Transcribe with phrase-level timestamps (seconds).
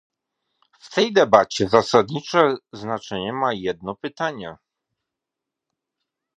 [0.79, 4.55] W tej debacie zasadnicze znaczenie ma jedno pytanie